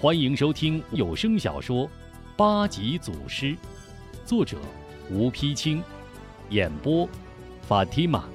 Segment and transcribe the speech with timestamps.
[0.00, 1.86] 欢迎收听有声小说
[2.36, 3.46] 《八级祖师》，
[4.26, 4.58] 作者
[5.10, 5.82] 吴丕清，
[6.50, 7.08] 演播
[7.62, 8.28] 法蒂玛。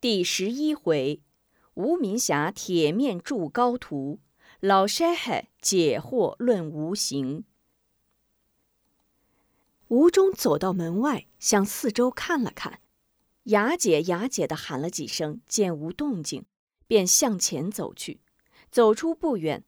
[0.00, 1.20] 第十一回，
[1.74, 4.20] 吴明霞铁面铸高徒，
[4.60, 7.44] 老筛海解惑论无形。
[9.88, 12.80] 吴中走到门外，向四周看了看。
[13.48, 16.44] 雅姐，雅姐的喊了几声，见无动静，
[16.86, 18.20] 便向前走去。
[18.70, 19.64] 走出不远，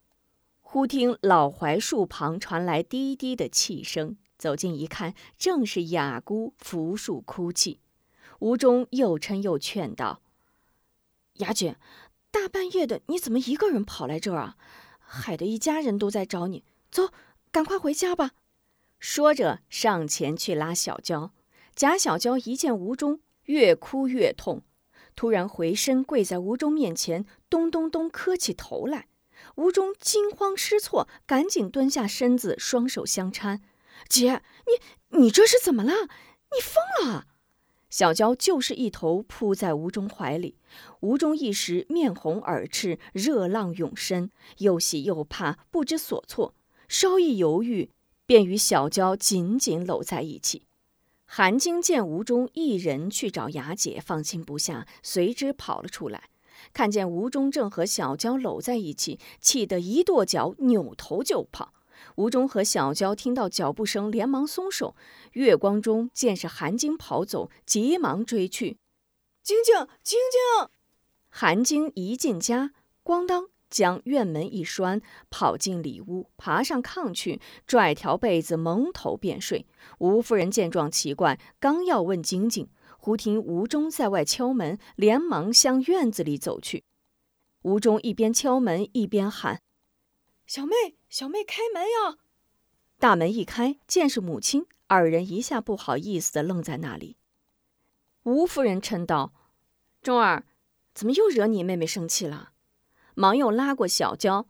[0.61, 4.19] 忽听老槐树旁传来低低的泣声。
[4.37, 7.81] 走近一看，正是雅姑扶树哭泣。
[8.41, 10.21] 吴中又嗔又劝道
[11.41, 11.79] ：“雅姐，
[12.31, 14.59] 大半夜的，你怎么一个人跑来这儿啊？
[14.99, 16.65] 害得一家人都在找你。
[16.91, 17.09] 走，
[17.51, 18.33] 赶快回家吧。”
[19.01, 21.33] 说着上前去拉小娇。
[21.75, 23.21] 贾小娇一见吴中。
[23.51, 24.63] 越哭越痛，
[25.17, 29.09] 突然回身跪在吴中面前，咚咚咚磕起头来。
[29.57, 33.59] 吴中惊慌失措，赶紧蹲下身子，双手相搀
[34.09, 34.43] ：“姐，
[35.11, 35.93] 你你这是怎么了？
[35.93, 37.27] 你疯了！”
[37.91, 40.57] 小娇就是一头扑在吴中怀里。
[41.01, 46.55] 吴中一时面红耳赤，热浪涌身，又喜又怕，不知所措。
[46.87, 47.91] 稍一犹豫，
[48.27, 50.63] 便与小娇紧紧搂在一起。
[51.33, 56.25] 韩晶见吴中一人去找雅姐，放心不下，随之跑了出来。
[56.73, 61.73] 看见吴中正和小娇搂在一起，气得一跺脚，扭头就跑。
[62.17, 64.97] 吴中和小娇听到脚步声，连忙松手。
[65.35, 68.79] 月光中见是韩晶跑走，急忙追去。
[69.45, 70.69] 晶晶，晶晶！
[71.29, 72.73] 韩晶一进家，
[73.05, 73.50] 咣当。
[73.71, 79.67] 将院门一拴，跑进里屋，爬上炕去，拽条被子蒙头便睡。
[79.99, 86.85] 吴夫人见状奇怪，刚要问晶晶，忽听吴中在外敲门，连忙向院子里走去。
[87.63, 89.63] 吴中一边敲门一边喊
[90.47, 90.75] ：“小妹，
[91.09, 92.19] 小妹，开门呀！”
[92.99, 97.17] 大门一开，见是母亲，二人一下不好意思的愣在那里。
[98.25, 99.33] 吴夫人嗔道
[100.03, 100.45] ：“钟儿，
[100.93, 102.50] 怎么又惹你妹妹生气了？”
[103.15, 104.47] 忙又拉过小娇，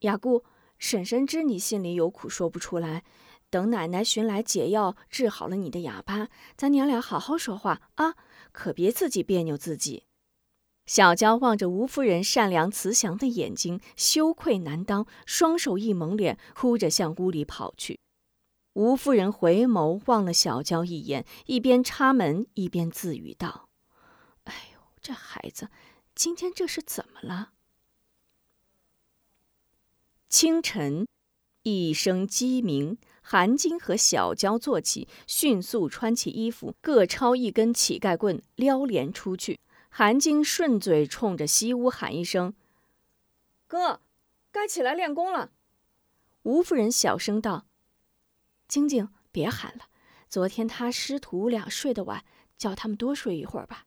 [0.00, 0.44] 雅姑，
[0.78, 3.04] 婶婶知你心里有苦说不出来，
[3.50, 8.14] 等奶奶寻来解药，治好了你的哑巴，咱娘俩好好说话啊，
[8.52, 10.04] 可别自己别扭自己。
[10.86, 17.98] 小娇望着吴夫人善良慈祥的眼睛，羞愧难当，双手一蒙脸，哭着向屋里跑去。
[18.74, 23.68] 吴夫人回眸望了小娇一眼，一边插门一边自语道
[24.44, 25.70] ：“哎呦，这孩子，
[26.14, 27.52] 今天这是怎么了？”
[30.38, 31.08] 清晨，
[31.62, 39.58] 一声鸡鸣，韩晶和小娇坐起，迅速穿起衣服，各抄一根乞丐棍，撩帘出去。
[39.88, 42.52] 韩晶顺嘴冲着西屋喊一声
[43.66, 44.02] ：“哥，
[44.52, 45.52] 该起来练功了。”
[46.44, 47.64] 吴夫人小声道
[48.68, 49.86] ：“晶晶，别喊了，
[50.28, 52.22] 昨天他师徒俩睡得晚，
[52.58, 53.85] 叫他们多睡一会儿吧。”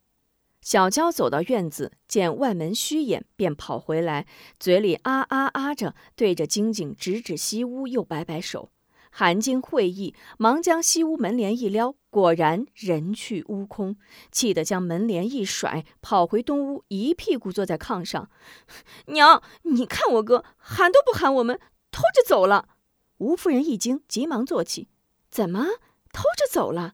[0.61, 4.27] 小娇走到院子，见外门虚掩，便跑回来，
[4.59, 8.71] 嘴里啊啊啊着，对着晶晶指指西屋，又摆摆手。
[9.11, 13.95] 韩晶会意，忙将西屋门帘一撩，果然人去屋空，
[14.31, 18.29] 气得将门帘一甩，跑回东屋，一屁股坐在炕上。
[19.07, 21.59] 娘，你看我哥喊都不喊我们，
[21.89, 22.67] 偷着走了。
[23.17, 24.89] 吴夫人一惊，急忙坐起
[25.31, 25.65] ：“怎么
[26.13, 26.93] 偷着走了？”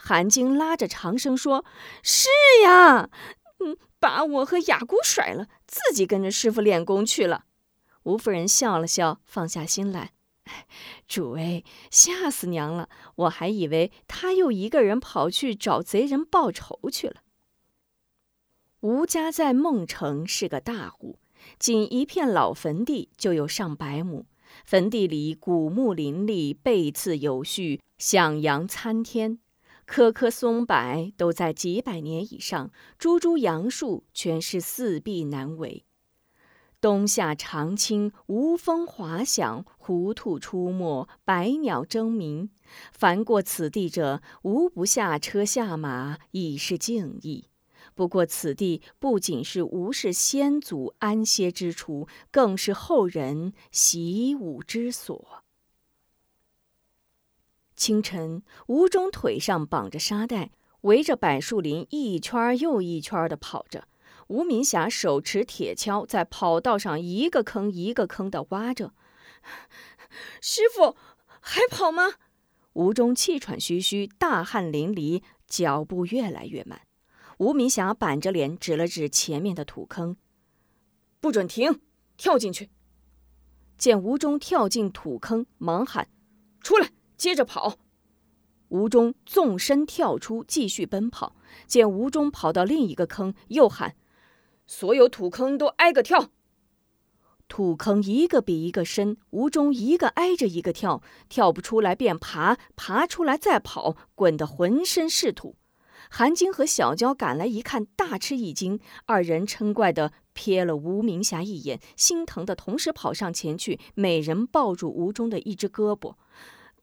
[0.00, 1.64] 韩晶拉着长生说
[2.02, 2.28] ：“是
[2.62, 3.10] 呀，
[3.58, 7.44] 嗯，把我和雅姑甩了，自己跟着师傅练功去了。”
[8.04, 10.12] 吴夫人笑了笑，放下心来
[11.06, 12.88] ：“主哎，吓死娘了！
[13.16, 17.16] 我还以为他又一个人跑去找贼人报仇去了。”
[18.80, 21.18] 吴家在孟城是个大户，
[21.58, 24.26] 仅一片老坟地就有上百亩，
[24.64, 29.40] 坟地里古木林立，背刺有序，响阳参天。
[29.88, 35.86] 棵棵松柏都在几百年以上，株株杨树全是四壁难围。
[36.78, 42.50] 冬夏常青，无风滑响，狐兔出没，百鸟争鸣。
[42.92, 47.46] 凡过此地者，无不下车下马，以示敬意。
[47.94, 55.44] 不过此地不仅是吴氏先祖安歇之处，更是后人习武之所。
[57.78, 63.86] 清晨，吴中腿上绑着沙袋，围着柏树林一圈又一圈地跑着。
[64.26, 68.92] 吴明霞手持铁锹，在跑道上一个坑一个坑地挖着。
[70.42, 70.96] 师傅，
[71.40, 72.14] 还跑吗？
[72.72, 76.82] 吴中气喘吁吁，大汗淋漓，脚步越来越慢。
[77.38, 80.16] 吴明霞板着脸指了指前面的土坑
[81.20, 81.80] ：“不准停，
[82.16, 82.70] 跳进去！”
[83.78, 86.08] 见吴中跳进土坑，忙喊
[86.60, 87.76] ：“出来，接着跑！”
[88.68, 91.34] 吴中纵身跳出，继续奔跑。
[91.66, 93.96] 见吴中跑到另一个坑，又喊
[94.66, 96.30] ：“所有土坑都挨个跳！”
[97.48, 105.56] 土坑一个比一个深，吴中一个挨着一个跳，跳不出来便爬，爬出来再跑，滚得浑身是土。
[106.10, 116.16] 韩晶和小娇赶来一看，大吃一惊，二人嗔怪地瞥了吴明霞一眼，心疼的同时跑上前去，每人抱住吴中的一只胳膊：“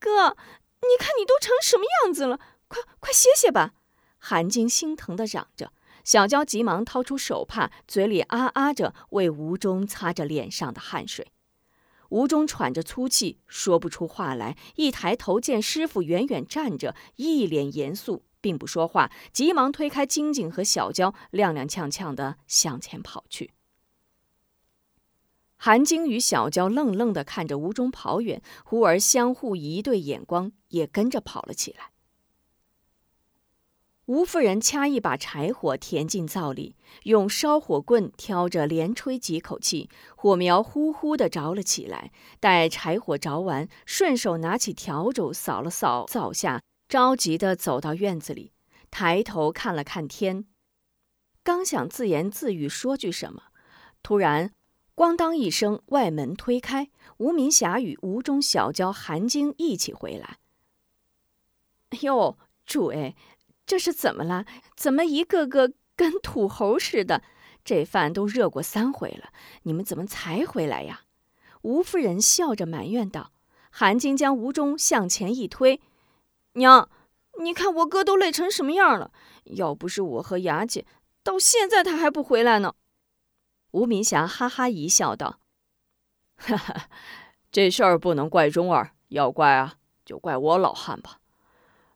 [0.05, 0.37] 哥。”
[0.85, 3.73] 你看你都成什么样子了，快快歇歇吧！
[4.19, 5.73] 韩晶心疼的嚷着，
[6.03, 11.31] 小娇急忙掏出手帕，嘴里啊啊着为吴中擦着脸上的汗水。
[12.09, 14.55] 吴中喘着粗气，说不出话来。
[14.75, 23.53] 一抬头见师傅远远站着，一脸严肃，并不说话，急忙推开晶晶和小娇，踉踉跄跄地向前跑去。
[25.65, 31.89] 韩晶与小娇愣愣地看着吴中跑远，忽而相互一对眼光，也跟着跑了起来。
[34.05, 36.75] 吴夫人掐一把柴火填进灶里，
[37.05, 42.11] 用烧火棍挑着，连吹几口气，火苗呼呼地着了起来。
[42.39, 48.51] 待柴火着完，顺手拿起笤帚扫了扫灶下，着急地走到院子里，
[48.91, 50.45] 抬头看了看天，
[51.43, 53.45] 刚想自言自语说句什么，
[54.03, 54.51] 突然。
[54.95, 60.37] 咣当一声，外门推开，吴明霞与吴中、小娇、韩晶一起回来。
[62.01, 63.13] 哟，主哎，
[63.65, 64.45] 这是怎么了？
[64.77, 67.21] 怎么一个个跟土猴似的？
[67.65, 69.29] 这饭都热过三回了，
[69.63, 71.01] 你们怎么才回来呀？
[71.63, 73.31] 吴夫人笑着埋怨道。
[73.71, 75.81] 韩晶将吴中向前一推
[76.53, 76.87] ：“娘，
[77.41, 79.11] 你看我哥都累成什么样了？
[79.45, 80.85] 要不是我和雅姐，
[81.23, 82.75] 到现在他还不回来呢。”
[83.75, 85.41] 吴明霞哈哈一笑，道
[86.39, 86.89] ：“哈哈，
[87.51, 89.75] 这事儿不能怪钟儿，要怪啊，
[90.05, 91.19] 就怪我老汉吧。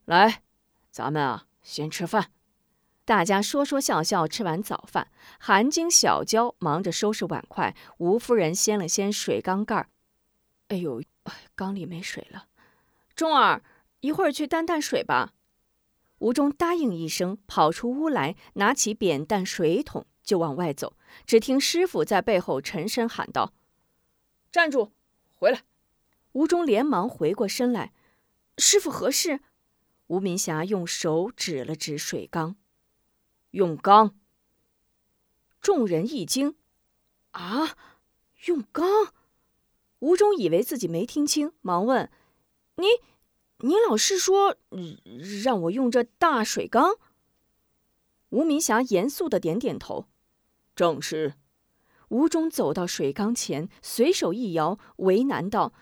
[0.04, 0.44] 来，
[0.92, 2.32] 咱们啊，先吃饭。”
[3.06, 5.10] 大家说说笑笑，吃完早饭，
[5.40, 7.74] 韩晶、小娇忙着收拾碗筷。
[8.00, 9.88] 吴夫人掀了掀水缸盖儿
[10.68, 11.02] ：“哎呦，
[11.56, 12.48] 缸里没水了。
[13.16, 13.64] 钟儿，
[14.02, 15.32] 一会儿去担担水吧。”
[16.20, 20.06] 吴忠答应一声，跑出屋来，拿起扁担、水桶。
[20.30, 20.96] 就往外走，
[21.26, 23.52] 只听师傅在背后沉声喊道
[24.54, 24.92] ：“站住，
[25.36, 25.64] 回来！”
[26.34, 27.92] 吴中连忙回过身来
[28.60, 29.40] ：“师傅何事？”
[30.06, 32.56] 吴明霞用手指了指水缸
[33.58, 34.16] ：“用缸。”
[35.62, 36.56] 众人一惊
[37.32, 37.76] ：“啊，
[38.46, 39.12] 用缸？”
[39.98, 42.12] 吴中以为自己没听清，忙问
[42.78, 42.86] ：“你，
[43.68, 44.56] 你老是说
[45.44, 46.94] 让我用这大水缸？”
[48.30, 50.06] 吴明霞严肃的点点头。
[50.80, 51.34] 正是，
[52.08, 55.74] 吴中走到水缸前，随手一摇，为难道：“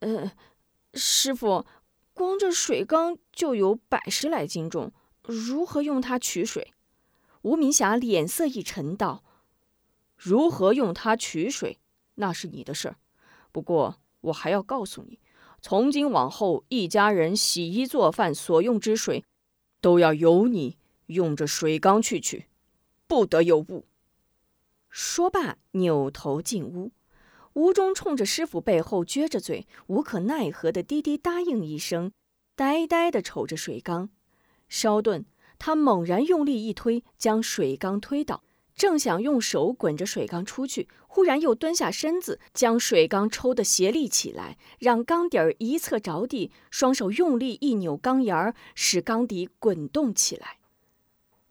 [0.00, 0.32] 呃，
[0.92, 1.64] 师傅，
[2.12, 4.92] 光这水缸就有百十来斤重，
[5.22, 6.74] 如何用它取水？”
[7.42, 9.22] 吴明霞脸色一沉，道
[10.18, 11.78] ：“如何用它取水，
[12.16, 12.96] 那是你的事儿。
[13.52, 15.20] 不过我还要告诉你，
[15.62, 19.24] 从今往后，一家人洗衣做饭所用之水，
[19.80, 20.76] 都要由你
[21.06, 22.46] 用这水缸去取，
[23.06, 23.86] 不得有误。”
[24.96, 26.92] 说罢，扭头进屋。
[27.54, 32.12] 吴中冲着师傅背后撅着嘴，无可奈何的低低答应一声，
[32.54, 34.08] 呆呆的瞅着水缸。
[34.68, 35.26] 稍顿，
[35.58, 38.44] 他猛然用力一推，将水缸推倒，
[38.76, 50.58] 正想用手滚着水缸出去，忽然又蹲下身子，将水缸抽得斜立起来，让缸底儿一侧着地，双手用力一扭缸沿儿，使缸底滚动起来。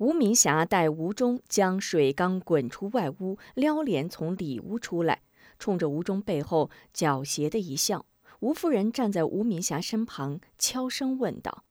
[0.04, 5.22] 吴明霞带吴忠将水缸滚出外屋，撩帘从里屋出来，
[5.58, 8.06] 冲着吴忠背后狡黠的一笑。
[8.42, 11.64] 吴夫人站在吴明霞身旁，悄声问道：“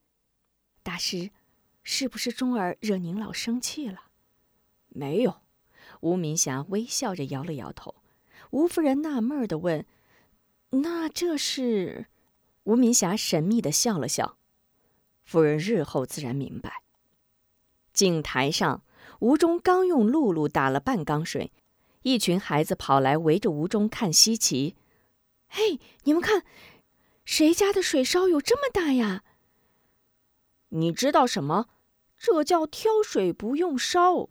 [0.81, 1.29] 大师，
[1.83, 4.05] 是不是钟儿惹您老生气了
[4.89, 5.41] ？”“没有。”
[6.01, 7.93] 吴明霞微笑着摇了摇头。
[8.49, 9.85] 吴夫人纳闷的问
[10.81, 12.07] ：“那这是？”
[12.65, 14.39] 吴明霞神秘的笑了笑
[15.23, 16.81] ：“夫人日后自然明白。”
[17.93, 18.83] 井台上，
[19.19, 21.51] 吴中刚用露露打了半缸水，
[22.01, 24.75] 一群孩子跑来围着吴中看稀奇。
[25.47, 26.43] 嘿，你们看，
[27.23, 29.23] 谁家的水烧有这么大呀？
[30.69, 31.67] 你知道什么？
[32.17, 34.29] 这叫挑水不用烧，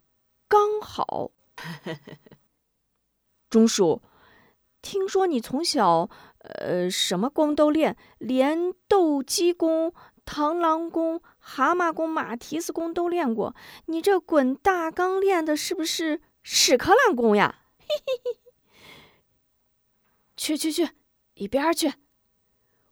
[0.49, 1.31] 刚好。
[3.49, 4.03] 钟叔，
[4.81, 9.93] 听说你从小，呃，什么功都练，连斗鸡功、
[10.27, 11.23] 螳螂功。
[11.45, 13.55] 蛤蟆功、马蹄子功都练过，
[13.87, 17.65] 你这滚大缸练的是不是屎壳郎功呀？
[17.81, 18.39] 嘿嘿嘿！
[20.37, 20.89] 去去去，
[21.35, 21.93] 一边去！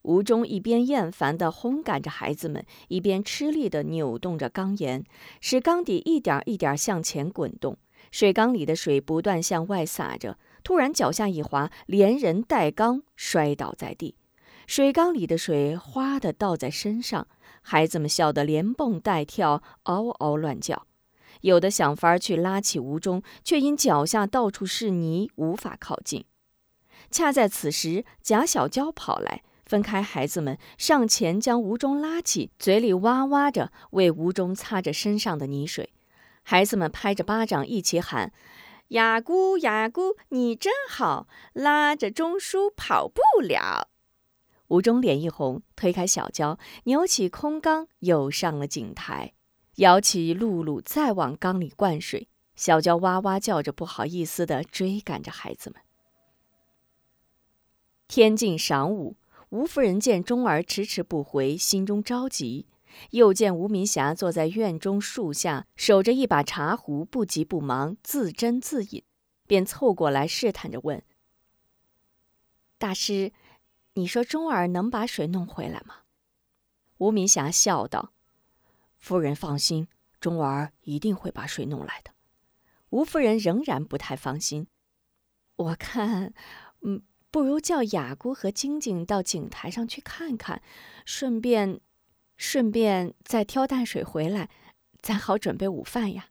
[0.02, 5.04] 吴中一边厌烦地轰赶着孩子们，一边吃力地扭动着缸沿，
[5.40, 7.78] 使缸底一点一点向前滚动。
[8.10, 14.16] 水缸里的水不断向外洒着，突然脚下一滑，连人带缸摔倒在地。
[14.66, 17.26] 水缸里的水哗地倒在身上，
[17.70, 20.88] 孩子们笑得连蹦带跳，嗷嗷乱叫。
[21.42, 26.24] 有的想法去拉起吴中，却因脚下到处是泥，无法靠近。
[27.12, 29.44] 恰在此时，贾小娇跑来。
[29.66, 35.92] 分开孩子们，上前将吴中拉起，嘴里哇哇着为吴中擦着身上的泥水。
[36.42, 38.32] 孩子们拍着巴掌一起喊
[38.98, 43.86] ：“雅姑，雅姑，你真好，拉着钟叔跑不了。”
[44.70, 49.34] 吴中脸一红，推开小娇，扭起空缸，又上了井台，
[49.76, 52.28] 舀起露露，再往缸里灌水。
[52.54, 55.82] 小娇哇哇叫着，不好意思的追赶着孩子们。
[58.06, 59.16] 天近晌午。
[59.48, 62.66] 吴夫人见钟儿迟迟不回，心中着急；
[63.10, 69.02] 又见吴明霞坐在院中树下，守着一把茶壶，不急不忙，自斟自饮，
[69.48, 71.02] 便凑过来试探着问
[72.78, 73.32] ：“大师，
[73.94, 76.02] 你说钟儿能把水弄回来吗？”
[76.98, 78.12] 吴明霞笑道
[78.98, 79.88] ：“夫人放心，
[80.20, 82.12] 钟儿一定会把水弄来的。”
[82.90, 84.66] 吴夫人仍然不太放心，
[85.56, 86.34] 我看，
[86.82, 87.02] 嗯。
[87.32, 90.60] 不如叫雅姑和晶晶到井台上去看看，
[91.06, 91.80] 顺便，
[92.36, 94.50] 顺便再挑担水回来，
[95.00, 96.30] 咱好准备午饭呀。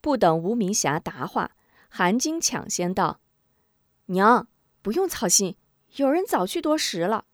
[0.00, 1.50] 不等吴明霞答话，
[1.90, 3.20] 韩晶抢先道
[4.08, 4.48] ：“娘，
[4.80, 5.58] 不用操心，
[5.96, 7.26] 有人早去多时了。”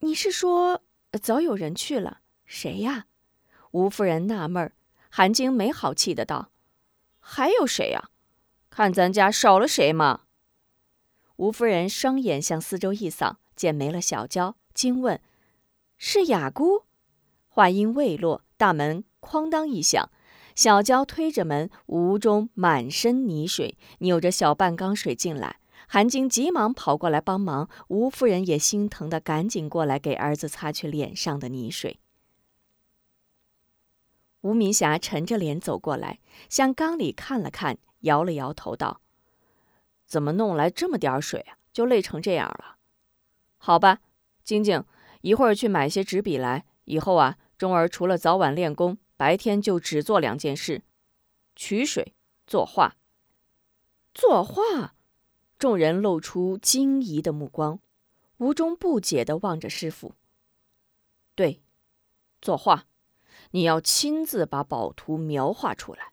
[0.00, 0.82] 你是说
[1.22, 2.20] 早有人去了？
[2.44, 3.06] 谁呀？
[3.72, 4.72] 吴夫人纳闷儿。
[5.08, 6.50] 韩晶没好气的道
[7.18, 8.10] ：“还有谁呀？
[8.68, 10.24] 看咱家少了谁吗？”
[11.36, 15.20] 吴夫人双眼向四周一扫，见没了小娇，惊问
[15.96, 16.84] ：“是雅姑？”
[17.48, 20.10] 话音未落，大门哐当一响，
[20.54, 25.60] 小娇推着门，屋中满身泥水，扭着小半缸水进来。
[25.88, 32.00] 韩晶急忙跑过来帮忙，吴夫人也心疼的赶紧过来给儿子擦去脸上的泥水。
[34.42, 39.00] 吴明霞沉着脸走过来，向缸里看了看，摇了摇头道。
[40.04, 41.58] 怎么弄来这么点水啊？
[41.72, 42.76] 就累成这样了。
[43.58, 44.00] 好吧，
[44.44, 44.84] 晶晶，
[45.22, 46.64] 一会儿去买些纸笔来。
[46.84, 50.82] 以后啊，钟儿除了早晚练功，白天就只做两件事：
[51.56, 52.14] 取水、
[52.46, 52.96] 作画。
[54.14, 54.94] 作画，
[55.58, 57.78] 众人露出惊疑的目光。
[58.38, 60.14] 吴中不解地望着师傅。
[61.34, 61.60] 对，
[62.42, 62.84] 作画，
[63.52, 66.12] 你要亲自把宝图描画出来。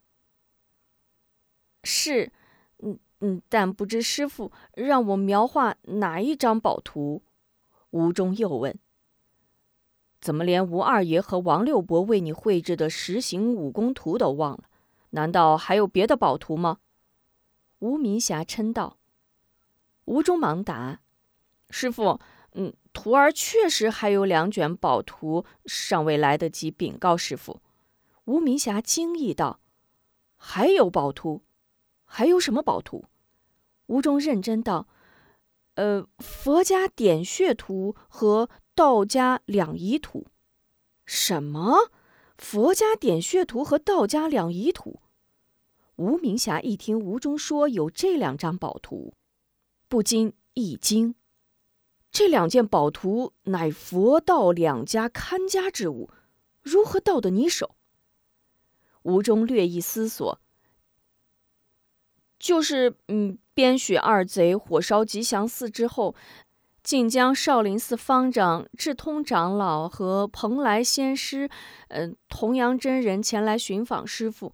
[1.82, 2.32] 是。
[2.78, 7.22] 嗯嗯，但不知师傅让我描画哪一张宝图？
[7.90, 8.78] 吴中又问
[10.20, 14.64] ：“怎么连吴二爷和王六伯为你绘制的实行武功图都忘了？
[15.10, 16.80] 难道还有别的宝图吗？”
[17.78, 18.98] 吴明霞嗔道。
[20.04, 21.00] 吴中忙答
[21.70, 22.20] ：“师傅，
[22.52, 27.60] 嗯，徒儿确实还有两卷宝图，尚未来得及禀告师傅。”
[28.26, 29.60] 吴明霞惊异道
[30.36, 31.42] ：“还有宝图？
[32.04, 33.04] 还有什么宝图？”
[33.86, 34.88] 吴中认真道
[35.76, 40.26] ：“呃，佛家点穴图和道家两仪图。
[41.04, 41.90] 什么？
[42.38, 45.00] 佛家点穴图和道家两仪图？”
[45.96, 49.14] 吴明霞一听吴中说有这两张宝图，
[49.94, 51.14] 不禁一惊。
[52.10, 56.10] 这两件宝图乃佛道两家看家之物，
[56.62, 57.76] 如何到得你手？
[59.02, 60.40] 吴中略一思索。
[62.40, 66.16] 就是，嗯，边许二贼火烧吉祥寺之后，
[66.82, 71.48] 竟将少林寺方丈智通长老和蓬莱仙师，
[71.86, 74.52] 嗯，童阳真人前来寻访师傅，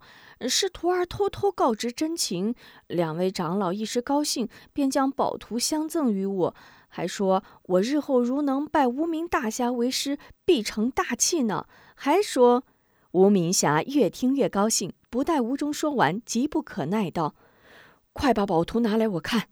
[0.49, 2.55] 是徒儿偷偷告知真情。
[2.87, 6.55] 两位长老一时高兴，便将宝图相赠于我，
[6.87, 11.67] 还说我日后如能拜无名大侠为师，必成大器呢。
[11.95, 12.63] 还说，
[13.11, 17.35] 无名侠越听越高兴，不待吴中说完，急不可耐道。
[18.13, 19.47] 快把宝图拿来我看！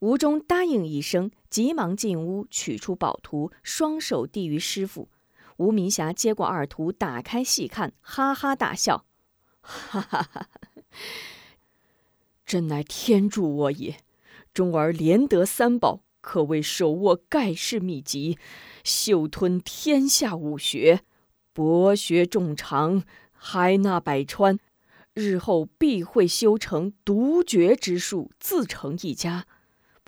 [0.00, 5.08] 吴中答应一声，急忙进屋取出宝图，双手递于师傅。
[5.56, 9.04] 吴明霞接过二图，打开细看，哈哈大笑
[9.68, 10.48] ：“哈哈哈！
[12.46, 13.98] 真乃天助我也！
[14.54, 18.38] 中儿连得三宝，可谓手握盖世秘籍，
[18.82, 21.02] 嗅吞天下武学，
[21.52, 24.58] 博学众长，海纳百川，
[25.12, 29.46] 日后必会修成独绝之术，自成一家。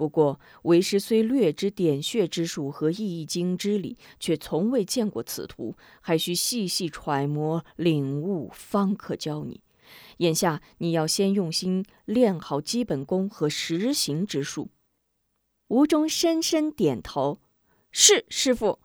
[0.01, 9.61] 不过，为师虽略知点穴之术和易经之理，却从未见过此图，还需细细揣摩领悟，方可教你。
[10.17, 14.71] 眼下，你要先用心练好基本功和实行之术。
[15.69, 17.43] 吴中深深点头
[17.93, 18.79] ：“是师傅。”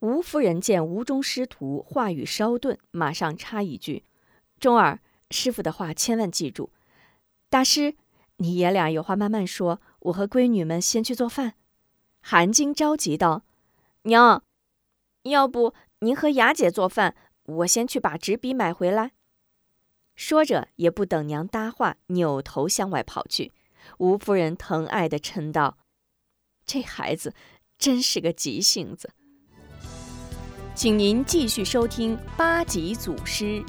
[0.00, 4.04] 吴夫人见吴中师徒话语稍顿，马上插一句
[4.58, 6.70] ：“中儿，师傅的话千万记住。
[7.50, 7.96] 大师，
[8.42, 11.54] 你爷俩有话慢慢说。”我和闺女们先去做饭。
[12.20, 13.44] 韩晶着急道
[14.02, 14.42] ：“娘，
[15.22, 19.12] 要不您和雅姐做饭，我先去把纸笔买回来。”
[20.16, 23.52] 说着，也不等娘搭话，扭头向外跑去。
[23.98, 25.78] 吴夫人疼爱的嗔道
[26.66, 27.34] ：“这孩子
[27.78, 29.10] 真是个急性子。”
[30.74, 33.64] 请您继续收听八级祖师。